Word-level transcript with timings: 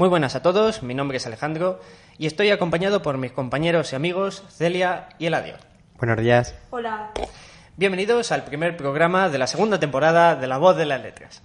Muy 0.00 0.08
buenas 0.08 0.34
a 0.34 0.40
todos, 0.40 0.82
mi 0.82 0.94
nombre 0.94 1.18
es 1.18 1.26
Alejandro 1.26 1.78
y 2.16 2.26
estoy 2.26 2.48
acompañado 2.48 3.02
por 3.02 3.18
mis 3.18 3.32
compañeros 3.32 3.92
y 3.92 3.96
amigos 3.96 4.42
Celia 4.48 5.10
y 5.18 5.26
Eladio. 5.26 5.56
Buenos 5.98 6.16
días. 6.16 6.54
Hola. 6.70 7.10
Bienvenidos 7.76 8.32
al 8.32 8.44
primer 8.44 8.78
programa 8.78 9.28
de 9.28 9.36
la 9.36 9.46
segunda 9.46 9.78
temporada 9.78 10.36
de 10.36 10.46
La 10.46 10.56
Voz 10.56 10.78
de 10.78 10.86
las 10.86 11.02
Letras. 11.02 11.42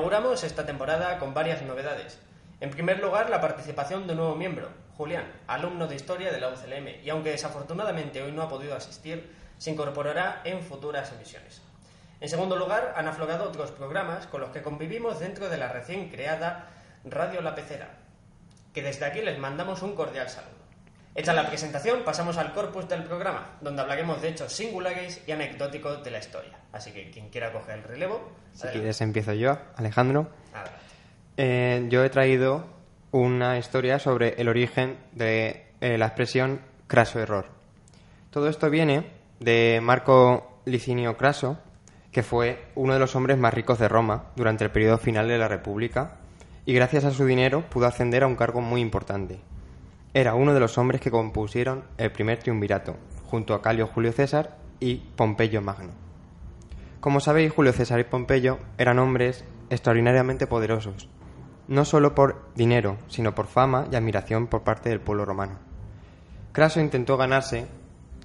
Inauguramos 0.00 0.44
esta 0.44 0.64
temporada 0.64 1.18
con 1.18 1.34
varias 1.34 1.60
novedades. 1.60 2.18
En 2.60 2.70
primer 2.70 3.00
lugar, 3.00 3.28
la 3.28 3.42
participación 3.42 4.06
de 4.06 4.14
un 4.14 4.20
nuevo 4.20 4.34
miembro, 4.34 4.70
Julián, 4.96 5.30
alumno 5.46 5.86
de 5.88 5.94
Historia 5.94 6.32
de 6.32 6.40
la 6.40 6.48
UCLM, 6.48 7.04
y 7.04 7.10
aunque 7.10 7.32
desafortunadamente 7.32 8.22
hoy 8.22 8.32
no 8.32 8.40
ha 8.40 8.48
podido 8.48 8.74
asistir, 8.74 9.30
se 9.58 9.70
incorporará 9.70 10.40
en 10.44 10.62
futuras 10.62 11.12
emisiones. 11.12 11.60
En 12.18 12.30
segundo 12.30 12.56
lugar, 12.56 12.94
han 12.96 13.08
aflorado 13.08 13.44
otros 13.44 13.72
programas 13.72 14.26
con 14.26 14.40
los 14.40 14.48
que 14.52 14.62
convivimos 14.62 15.20
dentro 15.20 15.50
de 15.50 15.58
la 15.58 15.68
recién 15.68 16.08
creada 16.08 16.70
Radio 17.04 17.42
La 17.42 17.54
Pecera, 17.54 17.90
que 18.72 18.80
desde 18.80 19.04
aquí 19.04 19.20
les 19.20 19.38
mandamos 19.38 19.82
un 19.82 19.94
cordial 19.94 20.30
saludo. 20.30 20.59
Hecha 21.14 21.32
la 21.32 21.48
presentación, 21.48 22.00
pasamos 22.04 22.36
al 22.36 22.52
corpus 22.52 22.88
del 22.88 23.02
programa, 23.02 23.58
donde 23.60 23.82
hablaremos 23.82 24.22
de 24.22 24.28
hechos 24.28 24.52
singulares 24.52 25.22
y 25.26 25.32
anecdóticos 25.32 26.04
de 26.04 26.10
la 26.12 26.18
historia. 26.18 26.58
Así 26.72 26.92
que 26.92 27.10
quien 27.10 27.28
quiera 27.30 27.52
coger 27.52 27.78
el 27.78 27.84
relevo. 27.84 28.30
Si 28.52 28.68
quieres 28.68 29.00
empiezo 29.00 29.32
yo, 29.32 29.58
Alejandro. 29.76 30.30
Adelante. 30.52 30.78
Eh, 31.36 31.86
yo 31.88 32.04
he 32.04 32.10
traído 32.10 32.66
una 33.10 33.58
historia 33.58 33.98
sobre 33.98 34.40
el 34.40 34.48
origen 34.48 34.98
de 35.12 35.66
eh, 35.80 35.98
la 35.98 36.06
expresión 36.06 36.60
craso 36.86 37.18
error. 37.18 37.46
Todo 38.30 38.48
esto 38.48 38.70
viene 38.70 39.06
de 39.40 39.80
Marco 39.82 40.60
Licinio 40.64 41.16
Craso, 41.16 41.58
que 42.12 42.22
fue 42.22 42.66
uno 42.74 42.92
de 42.92 43.00
los 43.00 43.16
hombres 43.16 43.38
más 43.38 43.54
ricos 43.54 43.78
de 43.78 43.88
Roma 43.88 44.26
durante 44.36 44.64
el 44.64 44.70
periodo 44.70 44.98
final 44.98 45.28
de 45.28 45.38
la 45.38 45.48
República 45.48 46.18
y 46.66 46.74
gracias 46.74 47.04
a 47.04 47.10
su 47.10 47.24
dinero 47.24 47.64
pudo 47.68 47.86
ascender 47.86 48.22
a 48.22 48.26
un 48.26 48.36
cargo 48.36 48.60
muy 48.60 48.80
importante. 48.80 49.40
Era 50.12 50.34
uno 50.34 50.54
de 50.54 50.60
los 50.60 50.76
hombres 50.76 51.00
que 51.00 51.12
compusieron 51.12 51.84
el 51.96 52.10
primer 52.10 52.38
triunvirato, 52.38 52.96
junto 53.26 53.54
a 53.54 53.62
Calio 53.62 53.86
Julio 53.86 54.10
César 54.10 54.58
y 54.80 54.96
Pompeyo 54.96 55.62
Magno. 55.62 55.92
Como 56.98 57.20
sabéis, 57.20 57.52
Julio 57.52 57.72
César 57.72 58.00
y 58.00 58.04
Pompeyo 58.04 58.58
eran 58.76 58.98
hombres 58.98 59.44
extraordinariamente 59.70 60.48
poderosos, 60.48 61.08
no 61.68 61.84
solo 61.84 62.16
por 62.16 62.48
dinero, 62.56 62.96
sino 63.06 63.36
por 63.36 63.46
fama 63.46 63.86
y 63.92 63.94
admiración 63.94 64.48
por 64.48 64.62
parte 64.62 64.88
del 64.88 65.00
pueblo 65.00 65.24
romano. 65.24 65.58
Craso 66.50 66.80
intentó 66.80 67.16
ganarse 67.16 67.68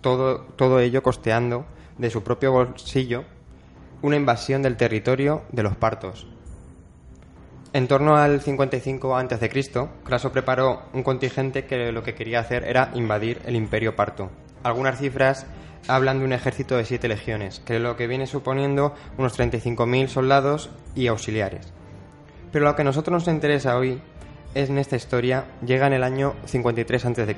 todo, 0.02 0.40
todo 0.56 0.80
ello 0.80 1.04
costeando 1.04 1.68
de 2.00 2.10
su 2.10 2.24
propio 2.24 2.52
bolsillo 2.52 3.26
una 4.02 4.16
invasión 4.16 4.62
del 4.62 4.78
territorio 4.78 5.44
de 5.52 5.64
los 5.64 5.76
partos. 5.76 6.28
En 7.76 7.90
torno 7.90 8.16
al 8.16 8.40
55 8.40 9.18
a.C., 9.18 9.90
Craso 10.06 10.32
preparó 10.32 10.84
un 10.94 11.04
contingente 11.04 11.66
que 11.66 11.92
lo 11.92 12.04
que 12.04 12.16
quería 12.16 12.40
hacer 12.40 12.64
era 12.64 12.90
invadir 12.94 13.42
el 13.46 13.58
imperio 13.58 13.98
parto. 13.98 14.30
Algunas 14.64 14.98
cifras 14.98 15.46
hablan 15.90 16.20
de 16.20 16.24
un 16.24 16.32
ejército 16.32 16.78
de 16.78 16.86
siete 16.86 17.10
legiones, 17.10 17.60
que 17.60 17.80
lo 17.80 17.98
que 17.98 18.08
viene 18.08 18.28
suponiendo 18.28 18.96
unos 19.18 19.38
35.000 19.38 20.08
soldados 20.08 20.70
y 20.96 21.08
auxiliares. 21.08 21.74
Pero 22.54 22.64
lo 22.64 22.78
que 22.78 22.84
a 22.84 22.86
nosotros 22.86 23.26
nos 23.26 23.28
interesa 23.28 23.76
hoy 23.76 24.02
es 24.54 24.70
en 24.70 24.78
esta 24.78 24.96
historia, 24.96 25.44
llega 25.66 25.88
en 25.88 25.94
el 25.94 26.04
año 26.06 26.36
53 26.46 27.06
a.C., 27.08 27.36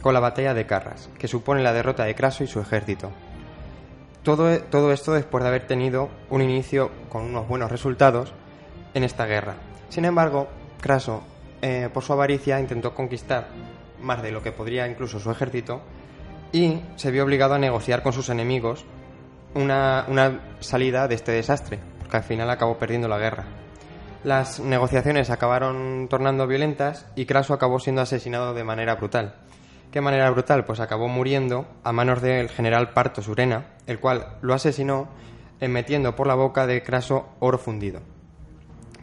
con 0.00 0.14
la 0.14 0.20
batalla 0.20 0.54
de 0.54 0.64
Carras, 0.64 1.10
que 1.18 1.28
supone 1.28 1.62
la 1.62 1.74
derrota 1.74 2.04
de 2.04 2.14
Craso 2.14 2.42
y 2.42 2.46
su 2.46 2.58
ejército. 2.58 3.12
Todo, 4.22 4.60
todo 4.60 4.92
esto 4.92 5.12
después 5.12 5.44
de 5.44 5.48
haber 5.48 5.66
tenido 5.66 6.08
un 6.30 6.40
inicio 6.40 6.90
con 7.10 7.24
unos 7.24 7.46
buenos 7.46 7.70
resultados 7.70 8.32
en 8.94 9.04
esta 9.04 9.26
guerra. 9.26 9.67
Sin 9.88 10.04
embargo, 10.04 10.48
Craso, 10.80 11.22
eh, 11.62 11.88
por 11.92 12.02
su 12.02 12.12
avaricia, 12.12 12.60
intentó 12.60 12.94
conquistar 12.94 13.48
más 14.00 14.22
de 14.22 14.30
lo 14.30 14.42
que 14.42 14.52
podría 14.52 14.86
incluso 14.86 15.18
su 15.18 15.30
ejército 15.30 15.80
y 16.52 16.80
se 16.96 17.10
vio 17.10 17.24
obligado 17.24 17.54
a 17.54 17.58
negociar 17.58 18.02
con 18.02 18.12
sus 18.12 18.28
enemigos 18.28 18.84
una, 19.54 20.04
una 20.08 20.40
salida 20.60 21.08
de 21.08 21.14
este 21.14 21.32
desastre, 21.32 21.78
porque 21.98 22.18
al 22.18 22.22
final 22.22 22.48
acabó 22.50 22.78
perdiendo 22.78 23.08
la 23.08 23.18
guerra. 23.18 23.44
Las 24.24 24.60
negociaciones 24.60 25.30
acabaron 25.30 26.06
tornando 26.08 26.46
violentas 26.46 27.06
y 27.14 27.26
Craso 27.26 27.54
acabó 27.54 27.78
siendo 27.78 28.02
asesinado 28.02 28.54
de 28.54 28.64
manera 28.64 28.96
brutal. 28.96 29.34
¿Qué 29.90 30.00
manera 30.00 30.30
brutal? 30.30 30.64
Pues 30.64 30.80
acabó 30.80 31.08
muriendo 31.08 31.66
a 31.82 31.92
manos 31.92 32.20
del 32.20 32.50
general 32.50 32.90
Parto 32.90 33.22
Surena, 33.22 33.66
el 33.86 34.00
cual 34.00 34.36
lo 34.42 34.54
asesinó 34.54 35.08
eh, 35.60 35.68
metiendo 35.68 36.14
por 36.14 36.26
la 36.26 36.34
boca 36.34 36.66
de 36.66 36.82
Craso 36.82 37.28
oro 37.40 37.58
fundido. 37.58 38.00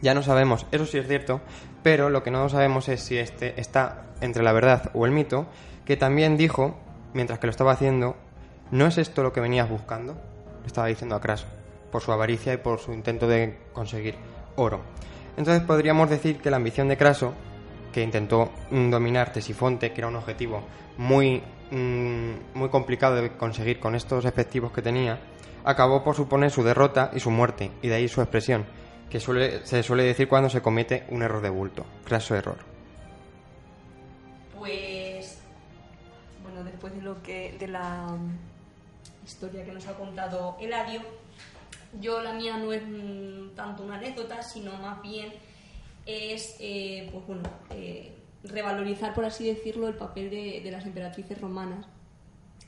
Ya 0.02 0.14
no 0.14 0.24
sabemos, 0.24 0.66
eso 0.72 0.86
sí 0.86 0.98
es 0.98 1.08
cierto, 1.08 1.42
pero 1.84 2.10
lo 2.10 2.24
que 2.24 2.32
no 2.32 2.48
sabemos 2.50 2.90
es 2.90 3.02
si 3.02 3.18
este 3.18 3.60
está 3.60 4.08
entre 4.22 4.44
la 4.44 4.54
verdad 4.54 4.92
o 4.94 5.06
el 5.06 5.12
mito, 5.12 5.48
que 5.86 5.98
también 5.98 6.38
dijo, 6.38 6.78
mientras 7.14 7.40
que 7.40 7.48
lo 7.48 7.52
estaba 7.52 7.72
haciendo, 7.72 8.16
¿no 8.72 8.88
es 8.88 8.98
esto 8.98 9.24
lo 9.24 9.32
que 9.32 9.42
venías 9.42 9.70
buscando? 9.70 10.14
Le 10.62 10.68
estaba 10.68 10.88
diciendo 10.88 11.16
a 11.16 11.22
Craso, 11.22 11.46
por 11.92 12.02
su 12.02 12.12
avaricia 12.12 12.54
y 12.54 12.58
por 12.58 12.80
su 12.80 12.92
intento 12.92 13.28
de 13.28 13.58
conseguir 13.74 14.16
oro. 14.56 14.82
Entonces 15.38 15.64
podríamos 15.64 16.10
decir 16.10 16.40
que 16.40 16.50
la 16.50 16.58
ambición 16.58 16.88
de 16.88 16.98
Craso, 16.98 17.34
que 17.92 18.02
intentó 18.02 18.52
mm, 18.72 18.90
dominar 18.90 19.32
Tesifonte, 19.32 19.92
que 19.92 20.02
era 20.02 20.08
un 20.08 20.16
objetivo 20.16 20.64
muy, 20.98 21.42
mm, 21.72 22.58
muy 22.58 22.70
complicado 22.70 23.16
de 23.16 23.32
conseguir 23.38 23.80
con 23.80 23.96
estos 23.96 24.26
efectivos 24.26 24.72
que 24.72 24.82
tenía, 24.82 25.20
acabó 25.64 26.04
por 26.04 26.16
suponer 26.16 26.52
su 26.52 26.64
derrota 26.64 27.12
y 27.14 27.20
su 27.20 27.32
muerte, 27.32 27.72
y 27.82 27.88
de 27.88 27.96
ahí 27.96 28.08
su 28.08 28.22
expresión, 28.22 28.66
que 29.10 29.20
suele, 29.20 29.66
se 29.66 29.84
suele 29.84 30.04
decir 30.04 30.28
cuando 30.28 30.50
se 30.50 30.62
comete 30.62 31.06
un 31.10 31.22
error 31.22 31.42
de 31.42 31.50
bulto, 31.50 31.86
craso 32.04 32.36
error. 32.36 32.58
Pues 34.58 35.40
bueno, 36.44 36.64
después 36.64 36.94
de 36.94 37.02
lo 37.02 37.22
que 37.22 37.56
de 37.60 37.68
la 37.68 38.08
um, 38.10 38.32
historia 39.26 39.64
que 39.64 39.72
nos 39.72 39.88
ha 39.88 39.94
contado 39.94 40.58
Eladio, 40.60 41.02
yo 42.00 42.22
la 42.22 42.34
mía 42.34 42.58
no 42.58 42.74
es 42.74 42.84
mm, 42.86 43.56
tanto 43.56 43.84
una 43.84 43.96
anécdota, 43.96 44.42
sino 44.42 44.74
más 44.78 45.02
bien 45.02 45.34
es 46.06 46.56
eh, 46.60 47.10
pues 47.12 47.26
bueno, 47.26 47.44
eh, 47.72 48.14
revalorizar, 48.44 49.14
por 49.14 49.26
así 49.26 49.46
decirlo, 49.48 49.88
el 49.88 49.96
papel 49.96 50.30
de, 50.30 50.62
de 50.64 50.72
las 50.72 50.86
emperatrices 50.86 51.40
romanas. 51.40 51.86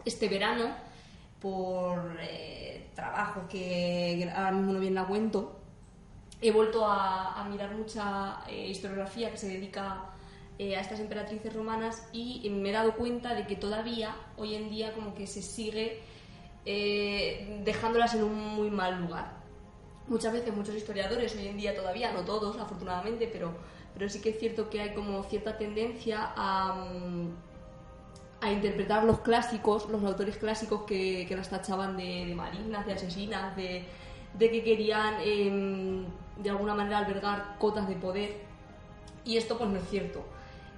Este 0.06 0.28
verano, 0.28 0.72
por 1.42 2.18
eh, 2.22 2.88
trabajo 2.96 3.48
que, 3.50 4.30
ahora 4.36 4.52
mismo 4.52 4.74
no 4.74 4.80
bien 4.80 4.96
la 4.96 5.06
cuento, 5.06 5.57
he 6.42 6.52
vuelto 6.52 6.86
a, 6.86 7.46
mirar 7.50 7.74
mucha 7.76 8.42
eh, 8.48 8.68
historiografía 8.68 9.32
que 9.32 9.38
se 9.38 9.48
dedica 9.48 10.06
eh, 10.60 10.76
a 10.76 10.82
estas 10.82 11.00
emperatrices 11.00 11.54
romanas 11.54 12.08
y 12.12 12.50
me 12.50 12.70
he 12.70 12.74
dado 12.74 12.96
cuenta 12.96 13.34
de 13.34 13.48
que 13.48 13.56
todavía 13.56 14.16
hoy 14.38 14.56
en 14.56 14.70
día 14.70 14.94
como 14.94 15.14
que 15.14 15.28
se 15.28 15.42
sigue 15.42 16.02
eh, 16.70 17.62
dejándolas 17.64 18.14
en 18.14 18.24
un 18.24 18.36
muy 18.36 18.70
mal 18.70 19.00
lugar. 19.00 19.38
Muchas 20.10 20.34
veces 20.34 20.54
muchos 20.54 20.76
historiadores 20.76 21.34
hoy 21.38 21.48
en 21.48 21.56
día 21.56 21.74
todavía, 21.74 22.12
no 22.12 22.26
todos 22.26 22.58
afortunadamente, 22.58 23.30
pero, 23.32 23.54
pero 23.94 24.10
sí 24.10 24.20
que 24.20 24.32
es 24.32 24.40
cierto 24.40 24.70
que 24.70 24.82
hay 24.82 24.94
como 24.94 25.24
cierta 25.24 25.58
tendencia 25.58 26.34
a, 26.36 26.74
mm, 26.74 28.48
interpretar 28.52 29.06
los 29.06 29.22
clásicos, 29.22 29.88
los 29.90 30.04
autores 30.04 30.36
clásicos 30.36 30.82
que, 30.82 31.26
las 31.30 31.50
tachaban 31.50 31.96
de, 31.96 32.26
de 32.26 32.36
malignas, 32.36 32.86
de 32.86 32.94
asesinas, 32.94 33.56
de, 33.56 33.86
que 34.38 34.62
querían 34.62 35.16
eh, 35.22 36.06
de 36.42 36.50
alguna 36.50 36.76
manera 36.76 37.00
albergar 37.00 37.58
cotas 37.60 37.88
de 37.88 37.96
poder 37.96 38.38
y 39.26 39.38
esto 39.38 39.58
pues 39.58 39.70
no 39.70 39.78
es 39.78 39.90
cierto. 39.90 40.26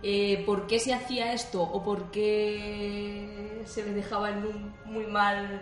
Eh, 0.02 0.44
¿Por 0.46 0.66
qué 0.66 0.80
se 0.80 0.94
hacía 0.94 1.34
esto 1.34 1.62
o 1.62 1.84
por 1.84 2.10
qué 2.10 3.62
se 3.66 3.84
les 3.84 3.96
dejaba 3.96 4.30
en 4.30 4.46
un 4.46 4.74
muy 4.86 5.06
mal 5.06 5.62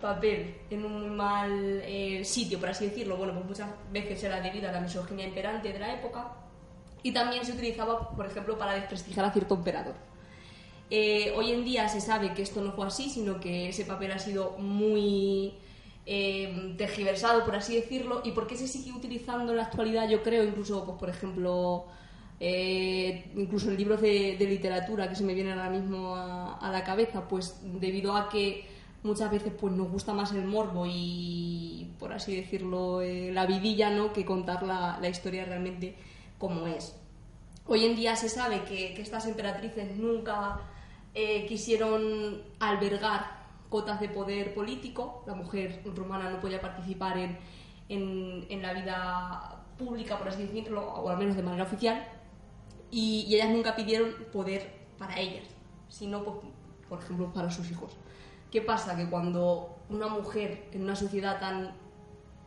papel, 0.00 0.54
en 0.70 0.84
un 0.84 1.00
muy 1.00 1.10
mal 1.10 1.82
eh, 1.84 2.22
sitio, 2.24 2.60
por 2.60 2.68
así 2.68 2.86
decirlo? 2.86 3.16
Bueno, 3.16 3.32
pues 3.34 3.46
muchas 3.46 3.70
veces 3.90 4.22
era 4.22 4.40
debido 4.40 4.68
a 4.68 4.72
la 4.72 4.80
misoginia 4.80 5.26
imperante 5.26 5.72
de 5.72 5.78
la 5.78 5.94
época 5.94 6.32
y 7.02 7.12
también 7.12 7.44
se 7.44 7.52
utilizaba, 7.52 8.10
por 8.10 8.26
ejemplo, 8.26 8.58
para 8.58 8.74
desprestigiar 8.74 9.24
a 9.26 9.32
cierto 9.32 9.54
emperador. 9.54 9.94
Eh, 10.90 11.32
hoy 11.36 11.52
en 11.52 11.64
día 11.64 11.88
se 11.88 12.00
sabe 12.00 12.34
que 12.34 12.42
esto 12.42 12.60
no 12.60 12.72
fue 12.72 12.86
así, 12.86 13.08
sino 13.08 13.40
que 13.40 13.68
ese 13.68 13.84
papel 13.84 14.12
ha 14.12 14.18
sido 14.18 14.56
muy 14.58 15.54
eh, 16.12 16.74
tergiversado, 16.76 17.44
por 17.44 17.54
así 17.54 17.76
decirlo, 17.76 18.20
y 18.24 18.32
por 18.32 18.48
qué 18.48 18.56
se 18.56 18.66
sigue 18.66 18.90
utilizando 18.90 19.52
en 19.52 19.58
la 19.58 19.66
actualidad, 19.66 20.08
yo 20.08 20.24
creo, 20.24 20.42
incluso, 20.42 20.84
pues, 20.84 20.98
por 20.98 21.08
ejemplo, 21.08 21.86
eh, 22.40 23.30
incluso 23.36 23.70
en 23.70 23.76
libros 23.76 24.00
de, 24.00 24.36
literatura 24.40 25.08
que 25.08 25.14
se 25.14 25.22
me 25.22 25.34
vienen 25.34 25.56
ahora 25.56 25.70
mismo 25.70 26.16
a, 26.16 26.68
la 26.72 26.82
cabeza, 26.82 27.28
pues 27.28 27.60
debido 27.62 28.16
a 28.16 28.28
que 28.28 28.66
muchas 29.04 29.30
veces 29.30 29.52
pues 29.58 29.72
nos 29.72 29.88
gusta 29.88 30.12
más 30.12 30.32
el 30.32 30.44
morbo 30.44 30.84
y 30.84 31.94
por 32.00 32.12
así 32.12 32.34
decirlo 32.36 33.00
eh, 33.00 33.30
la 33.32 33.46
vidilla 33.46 33.88
no 33.88 34.12
que 34.12 34.26
contar 34.26 34.62
la, 34.62 34.98
la 35.00 35.08
historia 35.08 35.44
realmente 35.44 35.94
como 36.38 36.66
es. 36.66 36.96
Hoy 37.66 37.84
en 37.84 37.94
día 37.94 38.16
se 38.16 38.28
sabe 38.28 38.64
que, 38.64 38.94
que 38.94 39.02
estas 39.02 39.26
emperatrices 39.26 39.96
nunca 39.96 40.60
eh, 41.14 41.46
quisieron 41.46 42.42
albergar 42.58 43.39
cotas 43.70 44.00
de 44.00 44.08
poder 44.10 44.54
político. 44.54 45.24
La 45.26 45.34
mujer 45.34 45.82
romana 45.96 46.28
no 46.28 46.40
podía 46.40 46.60
participar 46.60 47.16
en, 47.16 47.38
en, 47.88 48.46
en 48.50 48.62
la 48.62 48.74
vida 48.74 49.56
pública 49.78 50.18
por 50.18 50.28
así 50.28 50.42
decirlo 50.42 50.86
o 50.86 51.08
al 51.08 51.16
menos 51.16 51.36
de 51.36 51.42
manera 51.42 51.64
oficial. 51.64 52.06
Y, 52.90 53.32
ellas 53.34 53.48
nunca 53.50 53.76
pidieron 53.76 54.12
poder 54.32 54.80
para 54.98 55.18
ellas 55.18 55.44
sino 55.88 56.22
pues, 56.22 56.36
por 56.88 56.98
ejemplo 57.00 57.32
para 57.32 57.50
sus 57.50 57.70
hijos. 57.70 57.96
¿Qué 58.50 58.60
pasa? 58.60 58.96
Que 58.96 59.08
cuando 59.08 59.78
una 59.88 60.08
mujer 60.08 60.68
en 60.72 60.82
una 60.82 60.96
sociedad 60.96 61.40
tan 61.40 61.72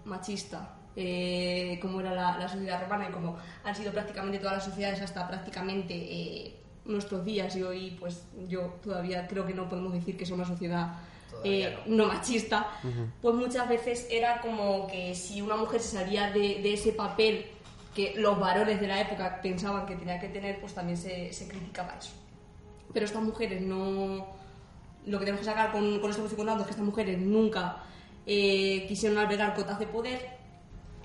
machista 0.05 0.77
eh, 0.95 1.79
como 1.81 1.99
era 1.99 2.13
la, 2.13 2.37
la, 2.37 2.47
sociedad 2.47 2.81
romana 2.81 3.09
y 3.09 3.11
como 3.11 3.37
han 3.63 3.75
sido 3.75 3.91
prácticamente 3.91 4.37
todas 4.37 4.57
las 4.57 4.65
sociedades 4.65 5.01
hasta 5.01 5.27
prácticamente 5.27 5.93
eh, 5.95 6.62
nuestros 6.85 7.23
días 7.23 7.55
y 7.55 7.63
hoy 7.63 7.97
pues 7.99 8.23
yo 8.47 8.75
todavía 8.83 9.27
creo 9.27 9.45
que 9.45 9.53
no 9.53 9.69
podemos 9.69 9.93
decir 9.93 10.17
que 10.17 10.23
es 10.23 10.31
una 10.31 10.45
sociedad 10.45 10.93
eh, 11.43 11.77
no. 11.85 12.05
no. 12.05 12.13
machista, 12.13 12.67
uh 12.83 12.87
-huh. 12.87 13.11
pues 13.21 13.35
muchas 13.35 13.67
veces 13.67 14.07
era 14.09 14.39
como 14.41 14.87
que 14.87 15.15
si 15.15 15.41
una 15.41 15.55
mujer 15.55 15.81
se 15.81 15.97
salía 15.97 16.31
de, 16.31 16.61
de, 16.61 16.73
ese 16.73 16.91
papel 16.93 17.45
que 17.95 18.13
los 18.15 18.39
varones 18.39 18.79
de 18.79 18.87
la 18.87 19.01
época 19.01 19.41
pensaban 19.41 19.85
que 19.85 19.95
tenía 19.95 20.19
que 20.19 20.29
tener, 20.29 20.59
pues 20.59 20.73
también 20.73 20.97
se, 20.97 21.33
se 21.33 21.47
criticaba 21.47 21.95
eso. 21.99 22.11
Pero 22.93 23.05
estas 23.05 23.23
mujeres 23.23 23.61
no 23.61 24.27
lo 25.05 25.19
que 25.19 25.25
tenemos 25.25 25.45
que 25.45 25.51
sacar 25.51 25.71
con, 25.71 25.99
con 25.99 26.09
esto 26.09 26.21
que 26.21 26.27
estoy 26.27 26.37
contando 26.37 26.61
es 26.61 26.67
que 26.67 26.71
estas 26.71 26.85
mujeres 26.85 27.19
nunca 27.19 27.83
eh, 28.25 28.85
quisieron 28.87 29.17
albergar 29.17 29.53
cotas 29.53 29.79
de 29.79 29.87
poder 29.87 30.37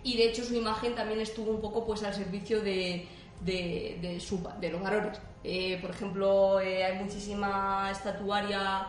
y 0.05 0.17
de 0.17 0.29
hecho 0.29 0.45
su 0.45 0.55
imagen 0.55 0.95
también 0.95 1.21
estuvo 1.21 1.51
un 1.51 1.61
poco 1.61 1.85
pues 1.85 2.03
al 2.05 2.15
servicio 2.15 2.61
de, 2.61 3.09
de, 3.41 3.99
de, 4.01 4.21
su, 4.21 4.47
de 4.61 4.71
los 4.71 4.83
varones. 4.83 5.21
Eh, 5.45 5.79
por 5.81 5.91
ejemplo, 5.91 6.61
eh, 6.61 6.85
hay 6.85 6.99
muchísima 6.99 7.91
estatuaria 7.91 8.87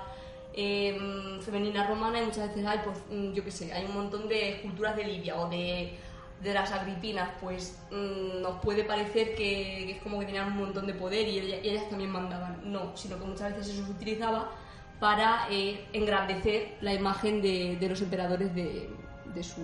em, 0.53 1.39
femenina 1.41 1.87
romana 1.87 2.21
y 2.21 2.25
muchas 2.25 2.49
veces 2.49 2.65
hay, 2.65 2.79
pues, 2.83 2.97
mm, 3.09 3.33
yo 3.33 3.43
qué 3.43 3.51
sé, 3.51 3.71
hay 3.71 3.85
un 3.85 3.93
montón 3.93 4.27
de 4.27 4.55
esculturas 4.55 4.95
de 4.95 5.03
Libia 5.05 5.39
o 5.39 5.49
de, 5.49 5.93
de 6.41 6.53
las 6.53 6.71
agripinas, 6.71 7.29
pues 7.41 7.77
mmm, 7.91 8.41
nos 8.41 8.59
puede 8.61 8.83
parecer 8.83 9.35
que, 9.35 9.91
es 9.91 10.01
como 10.01 10.19
que 10.19 10.25
tenían 10.25 10.47
un 10.47 10.57
montón 10.57 10.87
de 10.87 10.93
poder 10.93 11.27
y, 11.27 11.39
ellas, 11.39 11.89
también 11.89 12.11
mandaban. 12.11 12.59
No, 12.71 12.95
sino 12.97 13.17
que 13.19 13.25
muchas 13.25 13.55
veces 13.55 13.73
eso 13.75 13.85
se 13.85 13.91
utilizaba 13.91 14.51
para 14.99 15.47
eh, 15.49 15.85
engrandecer 15.93 16.77
la 16.81 16.93
imagen 16.93 17.41
de, 17.41 17.77
de 17.79 17.89
los 17.89 18.01
emperadores 18.01 18.53
de, 18.53 18.89
de, 19.33 19.43
su, 19.43 19.61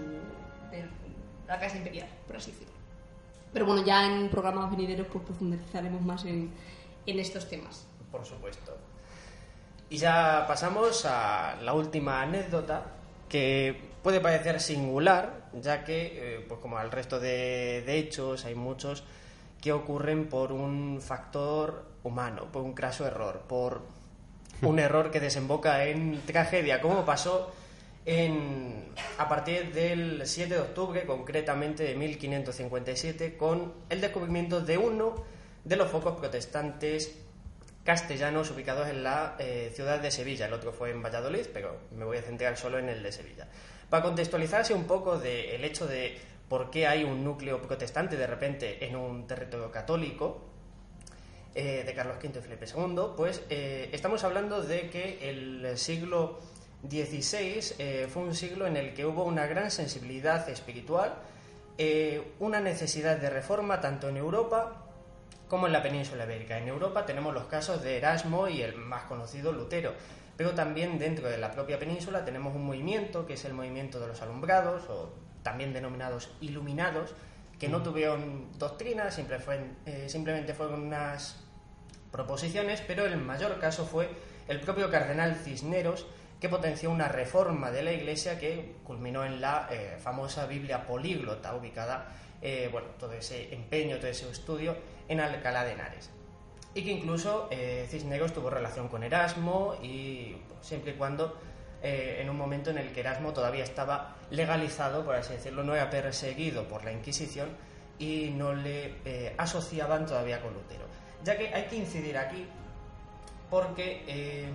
de 0.72 0.86
la 1.48 1.60
casa 1.60 1.78
imperial, 1.78 2.08
por 2.28 2.38
así 2.38 2.52
decirlo. 2.52 2.75
Pero 3.56 3.68
bueno, 3.68 3.86
ya 3.86 4.06
en 4.06 4.28
programas 4.28 4.70
venideros 4.70 5.08
pues 5.08 5.24
profundizaremos 5.24 6.02
más 6.02 6.26
en, 6.26 6.52
en 7.06 7.20
estos 7.20 7.48
temas. 7.48 7.88
Por 8.12 8.26
supuesto. 8.26 8.76
Y 9.90 9.96
ya 9.96 10.44
pasamos 10.46 11.06
a 11.06 11.56
la 11.62 11.74
última 11.74 12.22
anécdota 12.22 12.84
que 13.30 13.80
puede 14.04 14.20
parecer 14.20 14.60
singular, 14.60 15.46
ya 15.54 15.86
que, 15.86 16.36
eh, 16.36 16.46
pues 16.46 16.60
como 16.60 16.78
al 16.78 16.92
resto 16.92 17.22
de, 17.22 17.82
de 17.86 17.98
hechos, 17.98 18.44
hay 18.44 18.56
muchos 18.56 19.06
que 19.62 19.72
ocurren 19.72 20.28
por 20.28 20.52
un 20.52 21.00
factor 21.02 21.86
humano, 22.04 22.50
por 22.52 22.62
un 22.62 22.74
craso 22.74 23.08
error, 23.08 23.44
por 23.48 23.84
un 24.64 24.80
error 24.80 25.12
que 25.12 25.22
desemboca 25.22 25.86
en 25.86 26.22
tragedia, 26.26 26.82
como 26.82 27.06
pasó 27.06 27.54
a 29.18 29.28
partir 29.28 29.74
del 29.74 30.22
7 30.26 30.54
de 30.54 30.60
octubre, 30.60 31.06
concretamente 31.06 31.84
de 31.84 31.96
1557, 31.96 33.36
con 33.36 33.74
el 33.90 34.00
descubrimiento 34.00 34.62
de 34.62 34.78
uno 34.78 35.16
de 35.64 35.76
los 35.76 35.90
focos 35.90 36.20
protestantes 36.20 37.18
castellanos 37.84 38.52
ubicados 38.52 38.88
en 38.90 39.04
la 39.04 39.36
eh, 39.40 39.72
ciudad 39.74 40.00
de 40.00 40.12
Sevilla. 40.12 40.46
El 40.46 40.54
otro 40.54 40.72
fue 40.72 40.92
en 40.92 41.02
Valladolid, 41.02 41.48
pero 41.52 41.78
me 41.96 42.06
voy 42.06 42.18
a 42.18 42.22
centrar 42.22 42.58
solo 42.58 42.78
en 42.78 42.90
el 42.90 43.02
de 43.02 43.12
Sevilla. 43.12 43.48
Para 43.90 44.04
contextualizarse 44.04 44.74
un 44.74 44.86
poco 44.86 45.18
del 45.18 45.62
de 45.62 45.68
hecho 45.68 45.88
de 45.88 46.18
por 46.48 46.70
qué 46.70 46.86
hay 46.86 47.04
un 47.04 47.24
núcleo 47.24 47.62
protestante 47.62 48.18
de 48.18 48.28
repente 48.28 48.86
en 48.86 48.96
un 48.96 49.26
territorio 49.26 49.72
católico, 49.72 50.46
eh, 51.56 51.84
de 51.86 51.94
Carlos 51.94 52.18
V 52.18 52.38
y 52.38 52.42
Felipe 52.42 52.66
II, 52.66 53.14
pues 53.16 53.42
eh, 53.50 53.90
estamos 53.94 54.24
hablando 54.26 54.62
de 54.62 54.90
que 54.90 55.30
el 55.30 55.78
siglo 55.78 56.40
XVI 56.84 57.76
eh, 57.80 58.08
fue 58.10 58.24
un 58.24 58.36
siglo 58.36 58.68
en 58.68 58.78
el 58.78 58.94
que 58.94 59.06
hubo 59.06 59.24
una 59.24 59.46
gran 59.48 59.72
sensibilidad 59.72 60.48
espiritual, 60.50 61.16
eh, 61.78 62.34
una 62.40 62.60
necesidad 62.60 63.18
de 63.18 63.30
reforma 63.30 63.82
tanto 63.82 64.10
en 64.10 64.18
Europa 64.18 64.86
como 65.48 65.68
en 65.68 65.74
la 65.74 65.84
península 65.84 66.26
ibérica. 66.26 66.58
En 66.58 66.68
Europa 66.68 67.06
tenemos 67.06 67.34
los 67.34 67.46
casos 67.46 67.82
de 67.82 67.98
Erasmo 67.98 68.48
y 68.48 68.62
el 68.62 68.76
más 68.76 69.04
conocido 69.04 69.52
Lutero, 69.52 69.94
pero 70.38 70.52
también 70.54 71.00
dentro 71.00 71.30
de 71.30 71.38
la 71.38 71.52
propia 71.52 71.80
península 71.80 72.26
tenemos 72.26 72.56
un 72.56 72.66
movimiento 72.66 73.26
que 73.26 73.34
es 73.34 73.46
el 73.46 73.54
movimiento 73.54 74.00
de 74.00 74.08
los 74.08 74.22
alumbrados 74.22 74.90
o 74.90 75.14
también 75.44 75.74
denominados 75.74 76.32
iluminados, 76.42 77.14
que 77.60 77.70
no 77.70 77.84
tuvieron 77.84 78.50
doctrina, 78.58 79.12
siempre 79.12 79.40
fue, 79.40 79.60
eh, 79.86 80.08
simplemente 80.10 80.54
fueron 80.54 80.82
unas 80.84 81.44
proposiciones, 82.12 82.82
pero 82.86 83.06
el 83.06 83.18
mayor 83.18 83.60
caso 83.60 83.86
fue 83.86 84.10
el 84.48 84.60
propio 84.60 84.90
cardenal 84.90 85.36
Cisneros, 85.36 86.06
que 86.40 86.50
potenció 86.50 86.92
una 86.92 87.08
reforma 87.08 87.72
de 87.72 87.84
la 87.84 87.92
Iglesia 87.92 88.38
que 88.38 88.76
culminó 88.84 89.26
en 89.26 89.42
la 89.42 89.68
eh, 89.72 89.98
famosa 90.00 90.46
Biblia 90.46 90.86
políglota, 90.86 91.56
ubicada, 91.56 92.08
eh, 92.42 92.70
bueno, 92.72 92.90
todo 93.00 93.14
ese 93.14 93.54
empeño, 93.54 93.98
todo 93.98 94.08
ese 94.08 94.30
estudio 94.30 94.76
en 95.08 95.20
Alcalá 95.20 95.64
de 95.64 95.74
Henares. 95.74 96.12
Y 96.74 96.84
que 96.84 96.92
incluso 96.92 97.48
eh, 97.52 97.88
Cisneros 97.90 98.34
tuvo 98.34 98.50
relación 98.50 98.90
con 98.90 99.04
Erasmo, 99.04 99.76
y 99.82 100.36
siempre 100.62 100.92
y 100.92 100.96
cuando 100.96 101.40
eh, 101.82 102.18
en 102.20 102.30
un 102.32 102.38
momento 102.38 102.72
en 102.72 102.80
el 102.80 102.92
que 102.92 103.02
Erasmo 103.02 103.32
todavía 103.32 103.64
estaba 103.64 104.16
legalizado, 104.32 105.06
por 105.06 105.16
así 105.16 105.34
decirlo, 105.34 105.64
no 105.64 105.76
era 105.76 105.90
perseguido 105.90 106.68
por 106.68 106.84
la 106.84 106.92
Inquisición 106.92 107.50
y 108.00 108.32
no 108.32 108.54
le 108.54 108.96
eh, 109.06 109.36
asociaban 109.38 110.06
todavía 110.06 110.42
con 110.42 110.54
Lutero 110.54 110.84
ya 111.24 111.38
que 111.38 111.54
hay 111.54 111.66
que 111.66 111.78
incidir 111.78 112.18
aquí 112.18 112.46
porque 113.50 114.52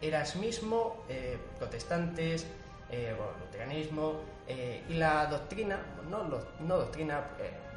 erasmismo, 0.00 1.04
eh, 1.08 1.38
protestantes, 1.58 2.46
eh, 2.90 3.14
luteranismo 3.40 4.20
eh, 4.46 4.82
y 4.88 4.94
la 4.94 5.26
doctrina, 5.26 5.78
no, 6.08 6.24
no 6.24 6.78
doctrina, 6.78 7.26